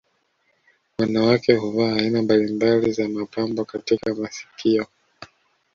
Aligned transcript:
Wanawake 0.99 1.55
huvaa 1.55 1.95
aina 1.95 2.21
mbalimbali 2.21 2.91
za 2.91 3.09
mapambo 3.09 3.65
katika 3.65 4.15
masikio 4.15 4.85